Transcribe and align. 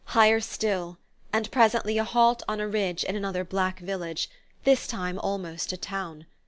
Higher 0.17 0.39
still... 0.39 0.97
and 1.31 1.51
presently 1.51 1.99
a 1.99 2.03
halt 2.03 2.41
on 2.47 2.59
a 2.59 2.67
ridge, 2.67 3.03
in 3.03 3.15
another 3.15 3.43
"black 3.45 3.79
village," 3.81 4.31
this 4.63 4.87
time 4.87 5.19
almost 5.19 5.71
a 5.73 5.77
town! 5.77 6.25